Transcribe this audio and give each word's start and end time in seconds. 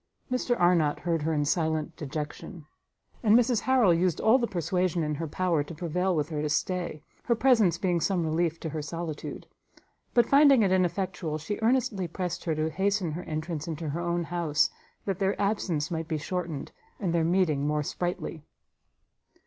Mr 0.31 0.59
Arnott 0.59 1.01
heard 1.01 1.21
her 1.21 1.31
in 1.31 1.45
silent 1.45 1.95
dejection; 1.95 2.65
and 3.21 3.37
Mrs 3.37 3.59
Harrel 3.59 3.93
used 3.93 4.19
all 4.19 4.39
the 4.39 4.47
persuasion 4.47 5.03
in 5.03 5.13
her 5.13 5.27
power 5.27 5.63
to 5.63 5.75
prevail 5.75 6.15
with 6.15 6.29
her 6.29 6.41
to 6.41 6.49
stay, 6.49 7.03
her 7.25 7.35
presence 7.35 7.77
being 7.77 8.01
some 8.01 8.25
relief 8.25 8.59
to 8.61 8.69
her 8.69 8.81
solitude: 8.81 9.45
but 10.15 10.25
finding 10.25 10.63
it 10.63 10.71
ineffectual, 10.71 11.37
she 11.37 11.59
earnestly 11.61 12.07
pressed 12.07 12.45
her 12.45 12.55
to 12.55 12.71
hasten 12.71 13.11
her 13.11 13.21
entrance 13.25 13.67
into 13.67 13.89
her 13.89 14.01
own 14.01 14.23
house, 14.23 14.71
that 15.05 15.19
their 15.19 15.39
absence 15.39 15.91
might 15.91 16.07
be 16.07 16.17
shortened, 16.17 16.71
and 16.99 17.13
their 17.13 17.23
meeting 17.23 17.67
more 17.67 17.83
sprightly. 17.83 18.41